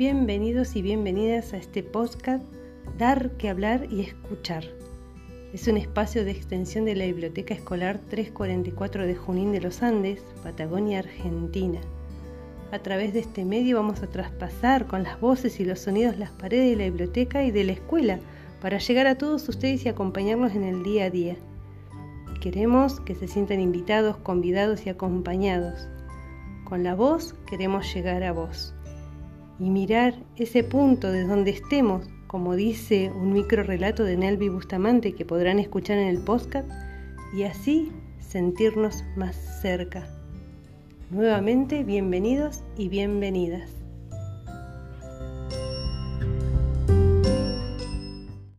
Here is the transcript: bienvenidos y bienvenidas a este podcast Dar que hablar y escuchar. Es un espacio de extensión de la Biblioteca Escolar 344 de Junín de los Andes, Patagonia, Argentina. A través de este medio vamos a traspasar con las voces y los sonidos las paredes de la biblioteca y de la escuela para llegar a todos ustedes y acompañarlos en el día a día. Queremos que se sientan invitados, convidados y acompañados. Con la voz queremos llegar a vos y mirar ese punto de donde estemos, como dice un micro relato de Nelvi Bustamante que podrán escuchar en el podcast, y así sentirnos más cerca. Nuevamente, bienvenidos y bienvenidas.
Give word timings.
bienvenidos 0.00 0.76
y 0.76 0.80
bienvenidas 0.80 1.52
a 1.52 1.58
este 1.58 1.82
podcast 1.82 2.42
Dar 2.96 3.32
que 3.32 3.50
hablar 3.50 3.86
y 3.90 4.00
escuchar. 4.00 4.64
Es 5.52 5.68
un 5.68 5.76
espacio 5.76 6.24
de 6.24 6.30
extensión 6.30 6.86
de 6.86 6.96
la 6.96 7.04
Biblioteca 7.04 7.52
Escolar 7.52 7.98
344 8.08 9.06
de 9.06 9.14
Junín 9.14 9.52
de 9.52 9.60
los 9.60 9.82
Andes, 9.82 10.24
Patagonia, 10.42 11.00
Argentina. 11.00 11.82
A 12.72 12.78
través 12.78 13.12
de 13.12 13.20
este 13.20 13.44
medio 13.44 13.76
vamos 13.76 14.02
a 14.02 14.06
traspasar 14.06 14.86
con 14.86 15.02
las 15.02 15.20
voces 15.20 15.60
y 15.60 15.66
los 15.66 15.80
sonidos 15.80 16.16
las 16.16 16.30
paredes 16.30 16.70
de 16.70 16.76
la 16.76 16.88
biblioteca 16.88 17.44
y 17.44 17.50
de 17.50 17.64
la 17.64 17.72
escuela 17.72 18.20
para 18.62 18.78
llegar 18.78 19.06
a 19.06 19.18
todos 19.18 19.46
ustedes 19.50 19.84
y 19.84 19.90
acompañarlos 19.90 20.54
en 20.54 20.62
el 20.62 20.82
día 20.82 21.04
a 21.04 21.10
día. 21.10 21.36
Queremos 22.40 23.00
que 23.00 23.14
se 23.14 23.28
sientan 23.28 23.60
invitados, 23.60 24.16
convidados 24.16 24.86
y 24.86 24.88
acompañados. 24.88 25.90
Con 26.64 26.84
la 26.84 26.94
voz 26.94 27.34
queremos 27.46 27.92
llegar 27.92 28.22
a 28.22 28.32
vos 28.32 28.72
y 29.60 29.70
mirar 29.70 30.14
ese 30.36 30.64
punto 30.64 31.12
de 31.12 31.24
donde 31.24 31.50
estemos, 31.50 32.08
como 32.26 32.56
dice 32.56 33.12
un 33.14 33.32
micro 33.32 33.62
relato 33.62 34.04
de 34.04 34.16
Nelvi 34.16 34.48
Bustamante 34.48 35.14
que 35.14 35.26
podrán 35.26 35.58
escuchar 35.58 35.98
en 35.98 36.08
el 36.08 36.18
podcast, 36.18 36.68
y 37.34 37.44
así 37.44 37.92
sentirnos 38.18 39.04
más 39.16 39.36
cerca. 39.60 40.08
Nuevamente, 41.10 41.84
bienvenidos 41.84 42.64
y 42.76 42.88
bienvenidas. 42.88 43.79